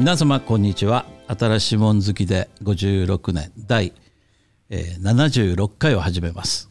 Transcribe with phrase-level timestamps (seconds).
[0.00, 1.04] 皆様こんにちは。
[1.28, 3.92] 新しいもん好きで56年第、
[4.70, 6.70] 76回を始めます。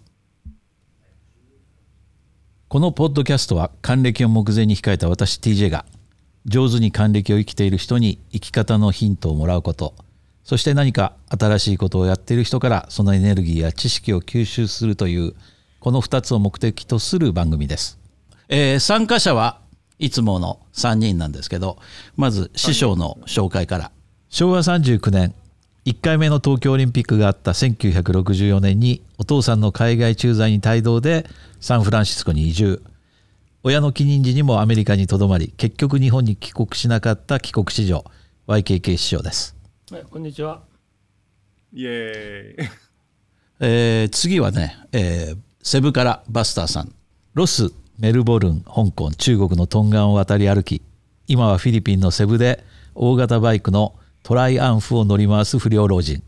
[2.69, 5.85] このポッドキャストは還暦を目前に控えた私 TJ が
[6.47, 9.93] 上手に還暦を生きている人に生き方のヒントをもらうこと
[10.43, 15.35] そして何か新しいことをやっている人からそのエネルギーや知識を吸収するという
[15.79, 17.99] この2つを目的とする番組です、
[18.47, 19.61] えー、参加者は
[19.99, 21.77] いつもの3人なんですけど
[22.15, 23.91] まず師匠の紹介から。
[24.29, 25.33] 昭和39年
[25.85, 31.25] 1回目の東京オリンピックがあった1964年にお父さんの海外駐在に帯同で
[31.59, 32.81] サンフランシスコに移住。
[33.63, 38.05] 親の帰任時にもアメリカにとどまり結局日本に帰国しなかった帰国子女
[38.47, 39.55] YKK 師匠です、
[39.91, 40.61] はい、こんにちは。
[41.73, 42.69] イエーイ、
[43.59, 46.93] えー、次はね、えー、セブからバスターさん。
[47.33, 50.81] ロスメルボルン香港中国のトンガンを渡り歩き
[51.27, 52.63] 今はフィリピンのセブで
[52.95, 56.23] 大型バイクのトライアンフを乗り回す不良老人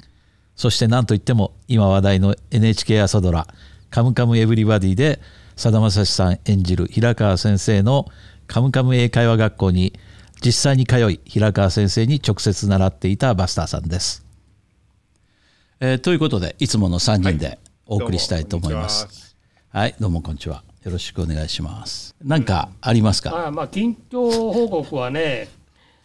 [0.57, 3.47] そして何といっても今話題の NHK 朝ドラ
[3.89, 5.21] 「カムカムエヴリバディ」で
[5.55, 8.05] さだまさしさん演じる平川先生の
[8.47, 9.93] カムカム英会話学校に
[10.43, 14.25] 実際に通い平川先生に直接習っていたバスターさんです。
[15.79, 19.35] えー、ということでいつもの3人でお送りしたいと思います。
[19.69, 20.63] はい、どうもこんにちは。
[20.83, 22.15] よろしくお願いします。
[22.23, 23.47] 何かありますか？
[23.47, 25.47] あまあ近況報告はね、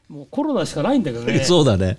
[0.08, 1.40] もうコロナしかないんだけどね。
[1.44, 1.98] そうだね。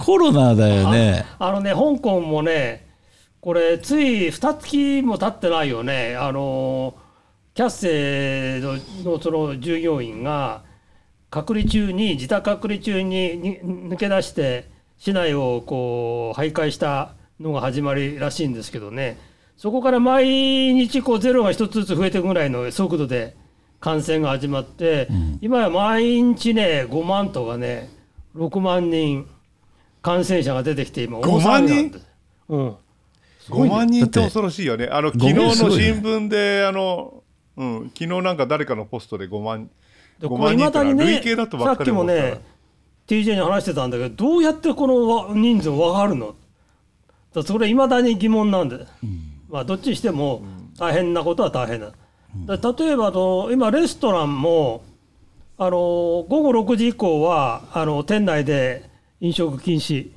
[0.00, 1.48] コロナだよねあ。
[1.48, 2.86] あのね香港もね、
[3.40, 6.16] これつい二月も経ってないよね。
[6.16, 6.94] あの
[7.54, 8.60] キャッセ
[9.04, 10.62] ののその従業員が
[11.30, 19.16] 隔離中に自宅隔離中に抜け出して市内をこう徘徊したのが始まりらしいんですけどね。
[19.56, 20.26] そこから毎
[20.74, 23.36] 日こうゼロが一つずつ増えていくぐらいの速度で
[23.80, 27.90] 感染が始まって、うん、今や毎日ね5万とかね
[28.34, 29.28] 6万人
[30.02, 32.06] 感染者が出てきて今大騒ぎなんです。
[32.48, 32.76] うん、
[33.48, 34.88] 5万人って恐ろしいよね。
[34.90, 37.22] あの昨日の新聞であの、
[37.56, 39.70] うん、昨日なんか誰かのポストで5万
[40.20, 42.40] 5万人って累計だとばっかりさっきもね
[43.06, 46.34] TJ に話してたんだけどどうやってこの人数分かるの？
[47.42, 48.76] それいまだに疑問なんで。
[48.76, 50.42] うんまあ、どっちにしても
[50.80, 51.92] 大変なことは大変だ。
[52.56, 54.82] 例えばの今レストランも
[55.56, 60.10] あの午後6時以降はあの店内で飲食禁止。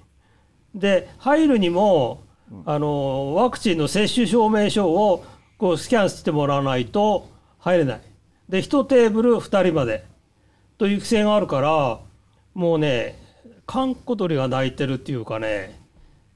[0.73, 2.23] で入るにも
[2.65, 5.23] あのワクチンの接種証明書を
[5.59, 8.01] こうスキャンしてもらわないと入れない。
[8.49, 10.03] で1テーブル2人まで。
[10.79, 11.99] という規制があるから
[12.55, 13.19] もうね
[13.67, 15.79] 閑古鳥が鳴いてるっていうかね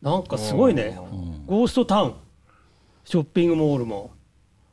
[0.03, 0.99] なんかすごいね。
[1.47, 2.13] ゴーストタウン
[3.11, 4.11] ショッピングモールも。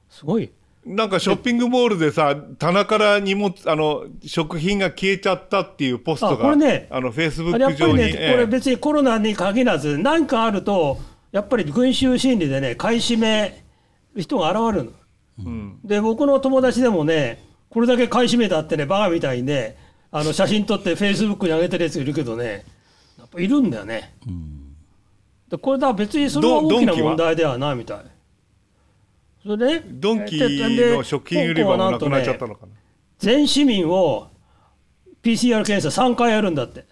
[0.09, 0.49] すごい。
[0.87, 6.87] なんかショッピングモールでさ棚から荷物あの食品が消えちゃったっていうポストがこれね。
[6.89, 10.99] あのフェイスブック上に、ね、これ別にコロナに限らず何かあると
[11.33, 13.65] やっぱり群衆心理でね買い占め
[14.17, 14.93] 人が現れるの、
[15.41, 19.77] うん、で僕の友達でもねこれだけ買い占めたってねバカみたいにね
[20.13, 22.65] あの写真撮ってフェイスブックに上げてるやついるけどね
[23.19, 24.77] やっぱいるんだよね、うん、
[25.51, 28.05] でこれだ別にそれは大きな問題ではないみたい
[29.49, 32.79] それでドンキの食品売り場もなくなっちゃったのかな、ね、
[33.19, 34.29] 全市民を
[35.23, 36.85] PCR 検査3回やるんだって。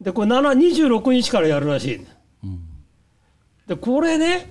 [0.00, 2.06] でこれ26日からやるらしい、
[2.44, 2.60] うん、
[3.66, 4.50] でこれね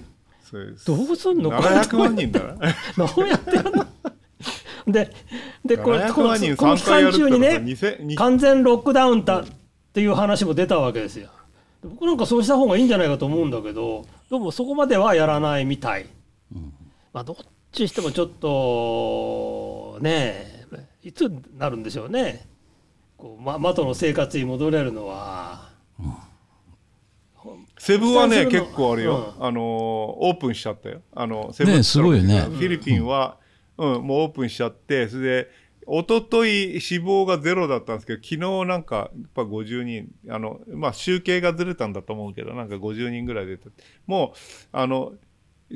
[0.86, 2.54] どうすんの？700万人だな。
[2.96, 3.86] どうやってやるの？
[4.86, 5.12] で
[5.66, 7.76] でこれこの期間中にね
[8.16, 9.46] 完全ロックダウンだっ
[9.94, 11.30] ていう話も出たわけですよ。
[11.84, 16.06] 僕なんかそうした方がいいんじゃないかと思うんだけどどうもそこまではやらないみたい
[17.16, 17.38] まあ、どっ
[17.72, 20.66] ちしてもちょっとね
[21.02, 22.46] いつになるんでしょうね。
[23.16, 25.70] こう、ま、元の生活に戻れるのは。
[27.78, 31.04] セブはね結構あるよ、うん、あのオープンしちゃったよ。
[31.14, 32.42] あのセブねすごいね。
[32.42, 33.38] フィリピンは、
[33.78, 35.52] うん、もうオープンしちゃってそれで
[35.88, 43.70] 一昨日死亡がゼロだったんですけど昨日なんかやっぱ50人あのまあ集計がずれたんだと思うけどなんか50人ぐらい出て。
[44.06, 44.38] もう
[44.74, 45.14] あの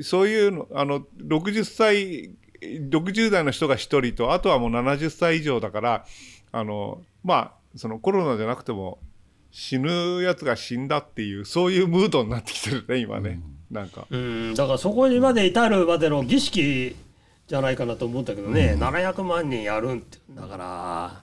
[0.02, 2.30] そういうのあの60歳
[2.62, 6.04] 60代の人が1人とあとはもう70歳以上だから
[6.52, 8.98] あのまあそのコロナじゃなくても
[9.50, 13.40] 死ぬやつが死んだっていうそういうムードになってきてるね今ね、
[13.70, 14.06] うん、なんか。
[14.08, 14.54] うん。
[14.54, 16.96] だからそこにまで至るまでの儀式
[17.48, 21.22] じゃないかなと思ったけどね、うん、700万人やるんってだから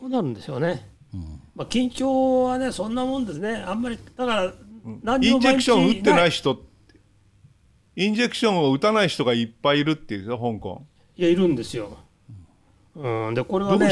[0.00, 3.56] どうなるんでしょうね、うん、まあ緊張はねそんなもんですね。
[3.56, 4.52] あんまりだから
[5.02, 6.65] 何インジェクション打ってない人って
[7.96, 10.82] インジェクションを打たない人がいっぱいいるっていう香港。
[11.16, 11.96] いやいるんですよ、
[12.94, 13.86] うん、でこれはね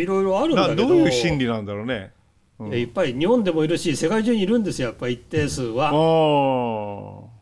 [0.00, 0.86] いろいろあるんだけど。
[0.86, 2.12] どういう心理なんだろうね。
[2.60, 2.72] うん。
[2.72, 5.90] いっぱい日本でもいるし世界中にいるんですよやっぱり一定数は。
[5.90, 7.38] あ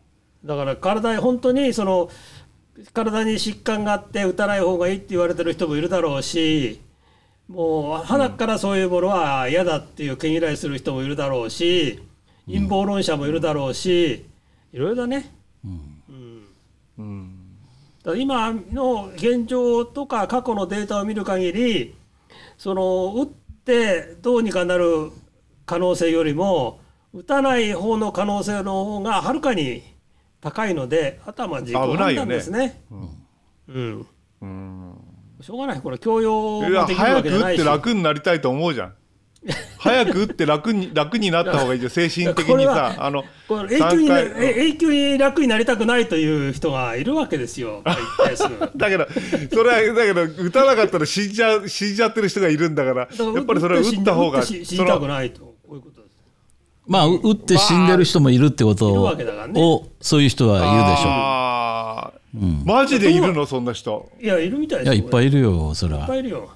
[0.47, 2.09] だから体本当にその
[2.95, 6.81] 体に疾患があって打たない方がいいって言われてる人もいるだろうし
[7.49, 12.03] もう鼻からそういうものは嫌だっていう毛嫌いする人もいるだろうし
[12.47, 14.27] 陰謀論者もいるだろうし
[14.73, 15.33] いろいろだね。
[15.65, 15.96] うん
[18.15, 21.95] 今の現状とか過去のデータを見る限り
[22.57, 25.11] その打ってどうにかなる
[25.65, 26.81] 可能性よりも
[27.13, 29.83] 打たない方の可能性の方がはるかに
[30.41, 32.83] 高いのであとはまあ自己判断ですね。
[33.69, 34.07] うん。
[34.43, 34.97] うん。
[35.41, 35.81] しょうがない。
[35.81, 37.59] これ強要できるわ早く打っけじゃないし。
[37.59, 38.95] て楽になりたいと思うじゃん
[39.87, 41.91] 早く打って楽に楽になった方がいいじゃん。
[41.91, 47.83] 精神的にさあのこれ永久に、永久に楽になりたくないという人がいるわけですよ。
[48.77, 49.07] だけど
[49.53, 55.41] それはだけど打たなかったら死んじゃう死んじゃってる人がいるんだからやっぱりそれは打った方が死にたくないと。
[55.41, 56.17] こういうことです。
[56.87, 59.61] まあう打って死んでる人もいるってことを,、わけだからね。
[60.01, 62.67] そういう人は言うでしょあー。
[62.67, 63.47] マジでいるの？
[63.47, 64.11] そんな人。
[64.21, 66.49] いやいるみたいいですよやいっぱいいるよそれいっはぱいいるよ。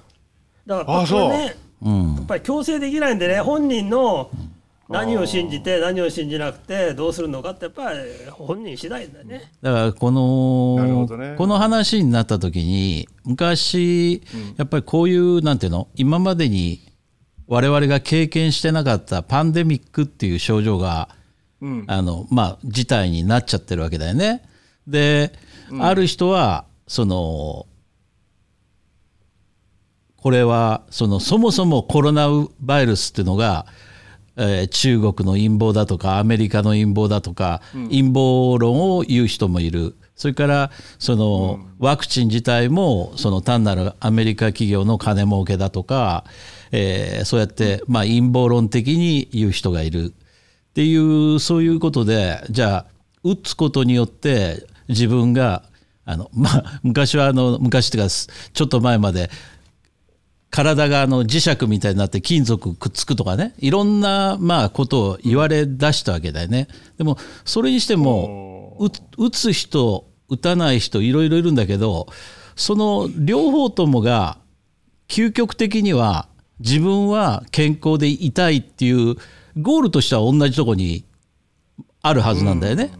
[0.66, 4.30] だからあこれねうんやっぱり強制できないんでね本人の
[4.88, 7.98] 何を信じて何を信じなくてどうするのかってやっぱり
[8.30, 9.50] 本人次第だよね。
[9.62, 10.10] だからこ
[10.78, 11.34] なるほの、どね。
[11.38, 14.22] この話になった時に昔
[14.56, 16.80] やっぱりこういうなんていうの今までに
[17.46, 21.08] 我々が経験してなかったパンデミックっていう症状が
[21.60, 21.84] うん。
[21.86, 24.42] あのまあ事態になっちゃってるわけだよね。
[24.88, 25.32] で、
[25.78, 27.66] ある人はその
[30.22, 32.50] これはそのそもそもコロナウ
[32.82, 33.66] イルスっていうのが、
[34.36, 39.96] えー中国の陰謀だとかアメリカの陰謀だとか、陰謀論を言う人もいる。
[40.16, 46.24] それからその、ワクチン自体もその単なるアメリカ企業の金儲けだとか、
[46.72, 50.14] えーそうやって、まあ、陰謀論的に言う人がいる。
[50.70, 52.86] っていうそういうことでじゃあ
[53.24, 55.64] 打つことによって自分が
[56.04, 59.30] あの、まあ、昔はあの昔っていうかちょっと前まで
[60.50, 66.68] 体があの磁石みたいになって金属くっつくとかねいろんなまあことを言われ出したわけだよね。
[66.98, 68.90] でもそれにしても打
[69.26, 72.06] 打つ人打たない人いろいろいるんだけど
[72.56, 74.38] その両方ともが
[75.08, 79.16] 究極的には自分は健康でいたいっていう
[79.56, 81.04] ゴールとしては同じとこに
[82.02, 82.90] あるはずなんだよね。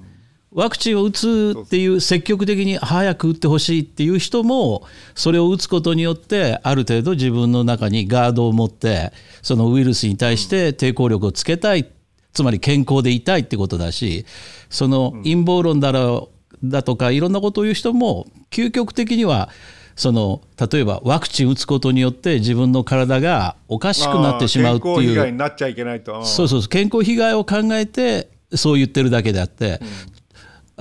[0.53, 9.13] ワクチンを打つっていう積極的に早く打ってほしいっていう人もそれを打つことによってある程度自分の中にガードを持って
[9.43, 11.89] そのウイルスに対して抵抗力をつけたい
[12.33, 14.27] つまり健康でいたいってことだし
[14.69, 16.31] その陰謀論だろ
[16.63, 19.51] うだとかいろんなことを言う人も究極的には
[19.97, 26.25] その例えばワクチン打つことによって自分の体がおかしくなってしまうってあー健康被いう害になっちゃいけないと。
[26.25, 29.79] そうそうそう健康被害を考えてそう言ってるだけであって、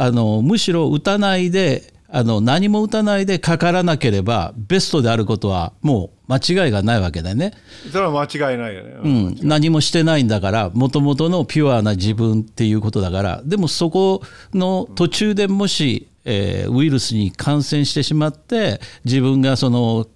[0.01, 7.51] あのむしろ打たないであの何も打たないでかからなければベストであることはもう間違いがないわけだよね。
[7.91, 13.41] それは間違いないよね、うん、何もしてないんだからもともとのピュアな自分っていうことだから。
[13.43, 14.21] でもそこ
[14.53, 20.07] の途中でもし、えーウイルスに感染してしまって自分がその、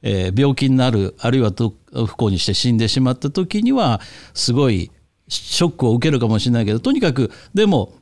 [0.00, 4.00] えー病気になるあるいはと不幸にして死んでしまった時には
[4.32, 4.90] すごい
[5.28, 7.92] ショックを受けるかもしれないけどとにかくでも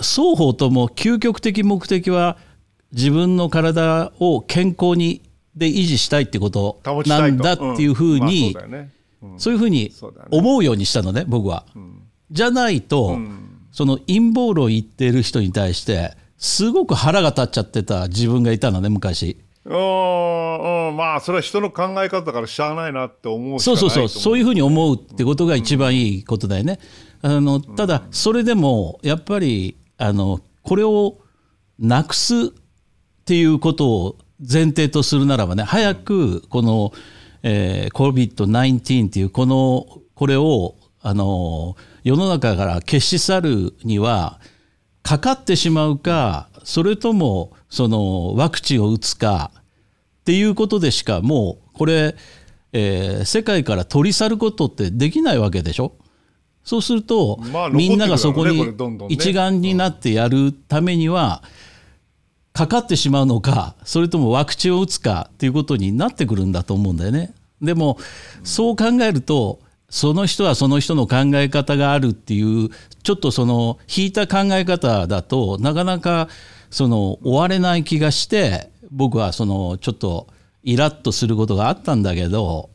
[0.00, 2.38] 双方とも究極的目的は
[2.92, 5.22] 自分の体を健康に
[5.56, 8.54] で維持したいってことないんとだっていうふうに、ん。
[8.54, 8.90] まあそうだよね。
[9.22, 9.40] うん。
[9.40, 9.92] そういうふうに
[10.30, 11.64] 思うようにしたのね僕は。
[12.30, 13.18] じゃないと、
[13.72, 19.38] その陰謀論を言ってる人に対してすごく腹が立っちゃってた自分がいたのね昔。
[19.64, 20.88] うん。
[20.88, 20.96] うん。
[20.96, 23.60] まあそれは人の考え方だからしゃあないなって思う。
[23.60, 24.08] そうそうそう。
[24.08, 26.78] そういうふうに思うってことが一番いいことだよね。
[27.22, 31.18] あのただそれでもやっぱりあのこれを
[31.78, 32.48] なくすっ
[33.24, 36.92] ていうことを前提とするならばね早くこの、
[37.42, 44.40] えー、COVID-19 っていうこのこれをあの世の中から消し去るには
[45.02, 49.62] かかってしまうかそれともそのワクチンを打つかっ
[50.24, 52.16] ていうことでしかもうこれ、
[52.72, 55.92] えー世界から取り去ることってできないわけでしょ？
[56.66, 58.74] そうすると、まあみんながそこに
[59.08, 61.42] 一丸になってやるためには、
[62.52, 67.34] かかってしまうのかそれともワクチンを打つかっていうことになってくるんだと思うんだよね。
[67.60, 67.98] でも
[68.44, 72.70] そう考えるとその人はその人の考え方があるっていう
[73.02, 76.28] ちょっとその引いた考え方だとなかなか
[76.70, 80.26] その終われない気がして僕はそのちょっと
[80.62, 82.70] イラッとすることがあったんだけど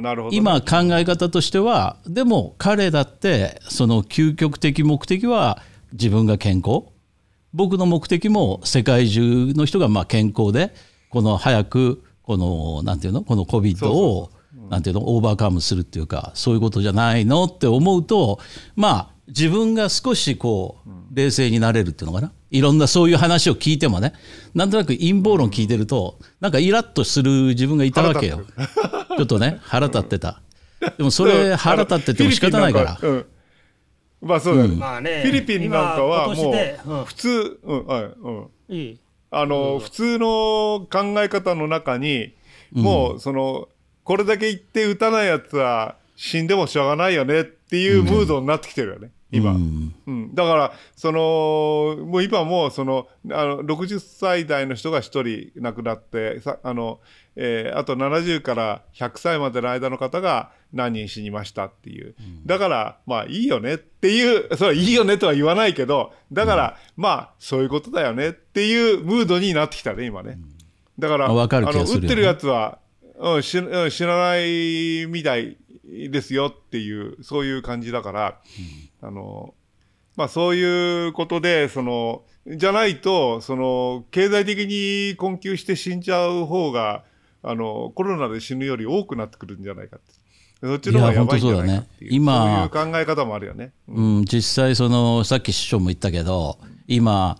[0.00, 5.62] ね、今考え方としてはでも彼だってその究極的目的は
[5.92, 6.84] 自分が健康。
[7.54, 10.74] 僕の目的も世界中の人がまあ健康で
[11.10, 13.22] この早くこのなんていうの？
[13.22, 14.30] この COVID を
[14.70, 15.14] なんていうの？
[15.14, 18.38] オーバーカムするっていうかそういうことじゃないのって思うと
[18.76, 22.32] まあ自分が少しこう冷静になれるっていうのかな？
[22.50, 24.14] いろんなそういう話を聞いてもね
[24.54, 28.42] なんとなく陰謀論聞いてるとなんかイラッとする自分がいたわけよ。
[29.16, 30.40] ちょっとね腹立ってた。
[30.96, 33.24] でもそれ腹立ってても仕方ないから。
[34.20, 35.22] まあそうだね、まあね。
[35.22, 37.02] フィリピンなんかは今もうん。
[37.02, 39.00] う普通、うんはいうん、いい。
[39.30, 40.26] あの、普通の
[40.90, 42.34] 考え方の中に、
[42.72, 43.68] もうその
[44.08, 49.94] これだけ言って打たないやつは死んでもしょうがないよねっていうムードになってきてるよね、今、うん。
[50.06, 57.00] うん、だからそのもう今もうそのあの60歳代の人が1人亡くなってさあの、
[57.36, 62.14] えーあと70から100歳までの間の方が何人死にましたっていう、
[62.46, 70.38] だからまあいいよねっていうそれはいいよねとは言わないけどだから、まあそういうことだよねっていうムードになってきたね今ね。
[70.98, 72.78] だからあの打ってるやつは、
[73.18, 78.40] うん、しうん知らないみたいですよっていうそういう感じだから、
[79.02, 79.54] あの
[80.16, 87.04] まあ、そういうことでそのじゃないとその経済的に困窮して死んじゃう方が
[87.42, 90.18] あのコロナで死ぬより多くなってくるんじゃないかって。
[90.60, 93.72] そっちの方がやばいんじゃないかっていういや本当そういう考え方もあるよね。
[93.86, 96.58] うん、実際そのさっき師匠も言ったけど
[96.88, 97.38] 今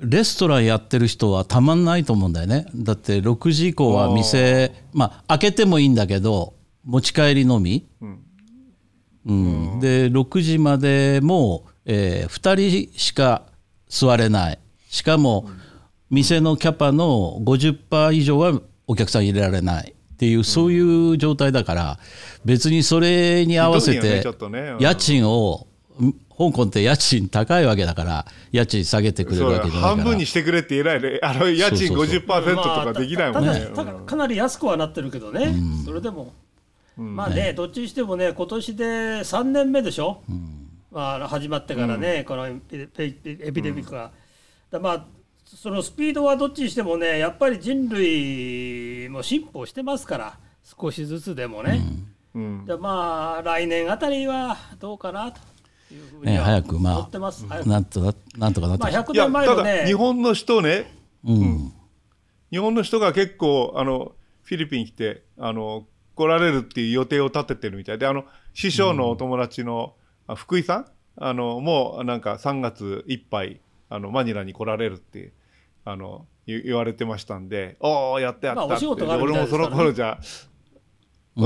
[0.00, 2.66] レストランやってる人はたまんないと思うんだよね。
[2.74, 7.86] だって6時以降は店まあ開けてもいいんだけど持ち帰りのみ、
[9.26, 9.80] うん。
[9.80, 13.42] で6時までも、え2人しか
[13.88, 14.58] 座れない。
[14.88, 15.50] しかも
[16.10, 19.94] 店のキャパの50%以上はお客さん入れられない。
[20.14, 21.98] っていうそういう状態だから
[22.44, 24.22] 別にそれに合わせて
[24.78, 25.66] 家賃を
[25.98, 29.96] ん香港って家賃高いわけだから家賃下げてくれるわけじゃないから。
[29.96, 31.20] 半分にしてくれって言えないね。
[31.22, 32.20] あの家賃そうそうそう。
[32.20, 33.52] 50%とかできないもんね。
[33.52, 35.54] たただただかなり安くはなってるけどね、
[35.84, 36.32] それでも、
[36.96, 40.22] まあね、どっちにしてもね、今年で3年目でしょ、
[40.90, 44.10] まあ、始まってからね、このエピデミックが。
[44.70, 45.06] だまあ
[45.44, 51.82] そのスピードはどっちにしてもね、やっぱり人類も進歩してますから、少しずつでもね。
[52.34, 52.64] うん。
[52.64, 55.40] でまあ、来年あたりはどうかなと
[56.22, 57.46] ねは早くまあ思ってます。
[57.48, 57.68] 早く。
[57.68, 58.82] なんとかなんとかなって。
[58.84, 60.92] まあ、100いや年前ただのね、日本の人ね
[61.24, 61.72] うん。
[62.50, 67.98] 日本の人が結構あのフィリピン来てあの来られるっていう予定を立ててるみたい。
[67.98, 69.94] であの師匠のお友達の、
[70.26, 70.86] あ福井さん？
[71.16, 75.32] あのもうなんか3月いっぱいあのマニラに来られるって
[75.84, 79.70] あの言言われてましたんでおおやったやったって、まあお仕事があるみ俺もそたいですからね。
[79.70, 80.18] の頃じゃ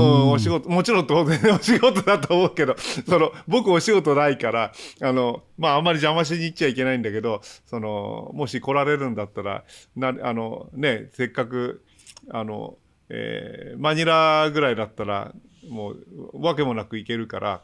[0.01, 2.75] うん、お仕事もちろん当然 お仕事だと思うけど
[3.07, 4.71] その僕お仕事ないから
[5.01, 9.63] あのまああんまり邪魔しに行っちゃいけないんだけどそのもし来られるんだったら
[9.95, 11.83] なあのねせっかく
[12.29, 12.77] あの、
[13.09, 15.31] えーマニラぐらいだったら
[15.69, 17.61] もうわけもなく行けるから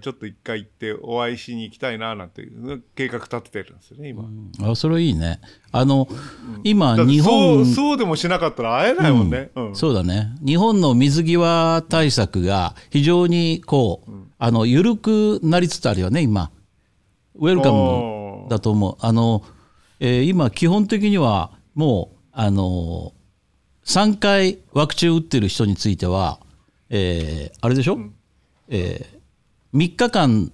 [0.00, 4.24] ちょっと一回行ってお会いしに行きたいななんていう計画立ててるんですよね今。
[4.70, 5.40] あそれいいね。
[5.72, 6.08] あの、
[6.64, 7.60] 今だって日そ本。
[7.62, 9.50] うそうでもしなかったら会えないもんね。
[9.54, 9.76] うん。
[9.76, 10.34] そうだね。
[10.44, 16.50] 日本の水際対策が非常にこう、あの緩くなりつつあるよね今。
[17.36, 18.96] ウェルカムだと思う。
[19.00, 19.42] あの、
[19.98, 23.12] えー今基本的にはもうあの
[23.84, 26.38] 3回ワクチン打ってる人については、
[26.90, 27.98] えーあれでしょ、
[28.68, 29.06] え
[29.74, 30.52] 3日間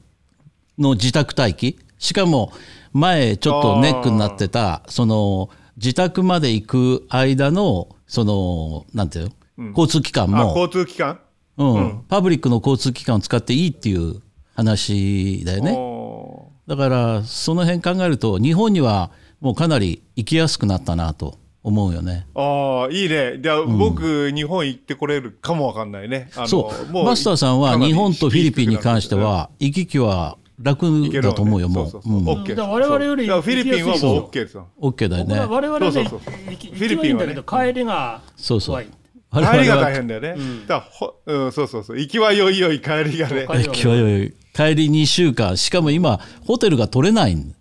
[0.79, 1.79] の自宅待機？
[1.99, 2.53] しかも
[2.93, 11.21] 前ちょっとネックになってたその自宅まで行く間のそのなんていうの、交通機関あも、交通機関？
[11.57, 12.05] うん。
[12.09, 14.21] パブリックの交通機関を使っていいっていう
[14.55, 15.73] 話だよね。
[15.73, 22.29] おだからその辺考えると日本にはもうかなり行きやすくなったなと思うよね。
[22.33, 23.41] ーああいいね。
[23.41, 26.31] じゃあ、僕日本行ってこれるかもわかんないね。
[26.47, 26.93] そう。
[26.93, 32.01] もバスターさんは日本とフィリピンに関しては行き来は楽だと思うよもう。
[32.05, 34.69] 我々よりフィリピンはもう OK ですよ。
[34.81, 35.41] OK だよね。
[35.41, 36.51] 我々ねそうそうそう。
[36.53, 38.85] 行きフィリピンだけど帰りがそうそう。
[39.33, 40.37] 帰りが大は変だよね、
[40.69, 41.99] だからほうんそうそうそう。
[41.99, 43.45] 行きはよいよい帰りがね。
[43.47, 44.33] 行きはよい。
[44.55, 45.57] 帰り2週間。
[45.57, 47.35] しかも今ホテルが取れない。
[47.35, 47.55] ん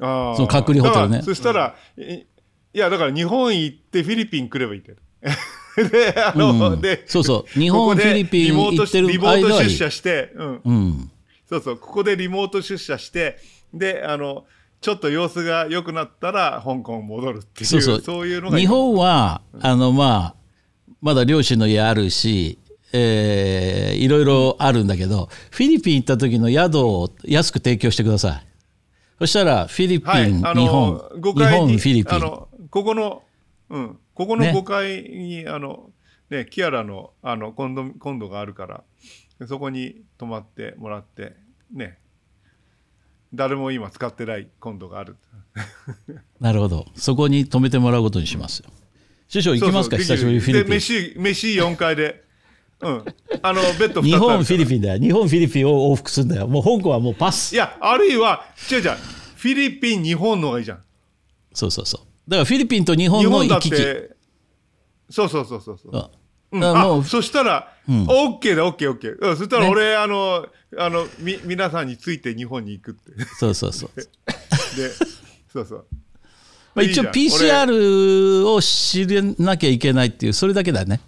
[0.00, 0.34] あー。
[0.34, 1.18] その隔離ホテルね。
[1.18, 2.26] だからそしたら、い
[2.72, 4.96] いやだから日本行ってフィリピン来ればいいんだよ
[5.76, 6.80] であの、うん。
[6.80, 7.58] でそうそう。
[7.58, 11.10] 日本フィリピンリモート行ってるリモート出社して、うん、うん。
[11.48, 11.76] そうそう。
[11.76, 13.38] ここでリモート出社して
[13.72, 14.44] であの
[14.80, 18.26] ちょっと様子が良くなったら香港戻るっていうそうそう。
[18.26, 20.34] いうのが日本はあのまあ
[21.00, 22.58] まだ漁師の家あるし、
[22.92, 28.46] えーいろいろあるんだけどフィリピン行った時の宿を安く提供してください。
[29.18, 30.08] そしたらフィリピン、
[30.40, 32.20] はい、日本5日本フィリピン
[32.70, 33.22] ここの、
[33.68, 34.52] うん、ここのね。
[34.52, 35.90] 5階に、あの
[36.30, 38.84] ねキアラのあのコンドコンドがあるから
[39.46, 41.34] そこに泊まってもらって
[41.72, 41.98] ね。
[43.32, 45.16] 誰も今使ってないコンドがある。
[46.40, 46.86] なるほど。
[46.96, 48.70] そこに泊めてもらうことにしますよ。
[49.28, 49.96] 師匠行きますか？
[49.96, 50.68] 久しぶりにフィリピン。
[50.68, 52.24] で飯飯4階で。
[52.80, 53.04] うん。
[53.42, 55.00] あのベッド2つある日本フィリピンだよ。
[55.00, 56.48] 日本フィリピンを往復するんだよ。
[56.48, 57.52] もう香港はもうパス。
[57.52, 58.90] いやあるいは違う違う。
[59.36, 60.82] フィリピン日本の方がいいじゃん。
[61.52, 63.76] そうそうそうだからフィリピンと日本日本だっの行き来。
[63.76, 64.10] て
[65.10, 65.96] そうそうそうそうそう。
[65.96, 66.10] あ
[66.52, 66.60] うん。
[66.60, 67.92] もうあそしたら、オ
[68.36, 70.46] ッケーだオッケーオッケー、うん、そしたら俺、あの
[70.78, 73.24] あのみ皆さんについて日本に行くって。
[73.38, 74.06] そうそうそうで
[75.52, 75.86] そうそう。
[76.74, 81.00] まあ、一応 PCR を知らなきゃいけないっていうそれだけだね、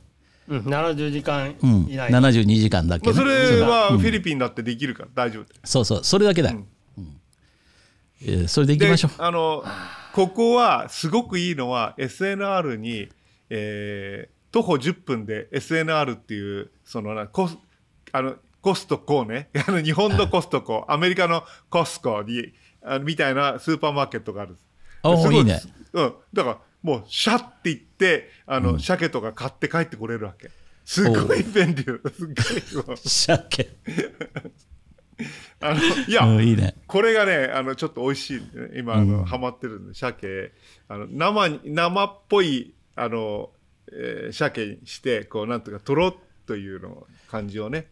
[0.48, 3.14] うん、70時間うん、以内、72時間だけ、ね。
[3.14, 6.66] まあ、それはフィリピンだってできるから大丈夫そうそうそれだけだ、うん。
[8.22, 9.10] えーそれでいきでましょう。
[9.18, 9.64] あの
[10.12, 13.08] ここはすごくいいのは SNR に、
[13.50, 17.56] えー徒歩10分で SNR っていうそのなコス
[18.12, 19.48] あのコストコね。
[19.66, 20.84] あの日本のコストコ。
[20.92, 22.52] アメリカのコスコに
[22.82, 25.28] あみたいなスーパーマーケットがあるす。
[25.28, 25.60] ごいいね。
[25.94, 30.50] うん、だからもうシャッて行ってあの、鮭とか買って帰ってこれるわけ。
[30.84, 33.76] すごい便利すごい鮭
[35.60, 36.74] あのいや、うんいいね。
[36.86, 38.42] これがねあのちょっと美味しいね。
[38.76, 40.52] 今あの、ハマってるんで鮭。
[40.88, 43.50] あの生に生っぽいあの、
[43.92, 46.14] えー鮭にしてこうなんとかとろっ
[46.46, 47.86] というの感じをね。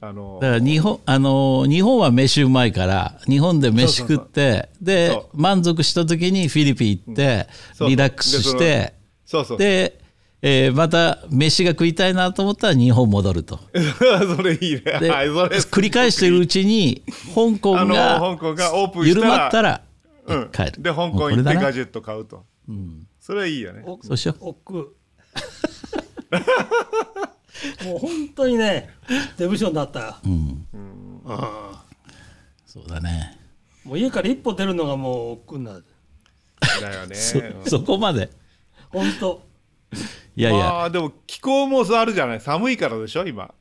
[0.00, 8.94] あのだから日本あのー日本は飯うまいから日本で飯食ってで満足した時にフィリピン行って、そうリラックスして
[9.24, 9.58] そうそう。
[9.58, 9.98] で、
[10.46, 13.58] えーまた飯が食いたいなと思ったら日本戻ると。
[14.36, 14.80] それいいね。
[15.00, 15.56] ではいそれ。
[15.56, 17.02] 繰り返してるうちに
[17.34, 19.80] 香港が香港がオープンした緩らまったら
[20.26, 20.72] うん、帰る。
[20.82, 22.44] で香も港行ってガジェット買うと、
[23.20, 23.84] それはいいよね。
[23.86, 24.36] おそうしよう。
[24.40, 24.74] 奥
[27.86, 28.90] もう本当にね
[29.38, 30.00] 出不精になった。
[30.00, 31.20] よ、うん、うん。
[32.66, 33.38] そうだね。
[33.82, 35.84] もう家から一歩出るのがもう億劫になる。
[36.82, 37.14] だよね。
[37.14, 38.28] そ こまで。
[38.90, 39.53] 本当
[40.36, 42.40] いやいや、まあでも気候もあるじゃない？
[42.40, 43.52] 寒いからでしょ今。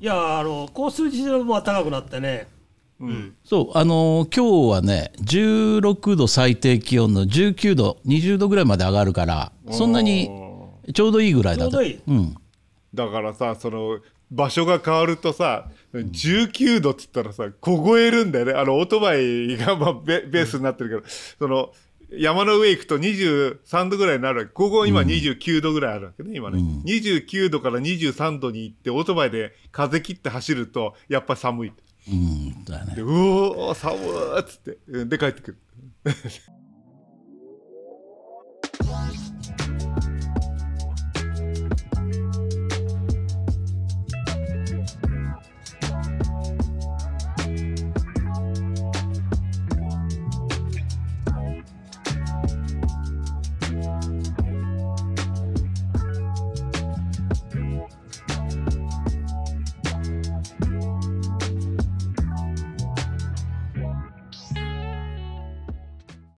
[0.00, 2.48] いやあの高数字も高くなってね。
[3.00, 10.30] うん、そう、あのー今日はね、16度最低気温の19度、20度ぐらいまで上がるから、そんなに
[10.94, 11.72] ちょうどいいぐらいだと。
[11.72, 12.00] ちょうどいい。
[12.06, 12.36] うん。
[12.94, 13.98] だからさその
[14.30, 18.52] 場所が変わるとさ19度っつったらさ凍えるんだよね。
[18.52, 21.72] あのオートバイがまあベベースになってるけど、その
[22.18, 24.52] 山の上行くと23度ぐらいになるわけ。
[24.52, 31.72] ここ今29度ぐらいあるわけね今ね、29度から23度に行ってオートバイで風切って走るとやっぱ寒い。
[32.08, 32.96] うん、だね。
[32.96, 33.02] で。
[33.02, 34.78] うおー寒ーっつって。
[34.88, 35.58] うんで帰ってくる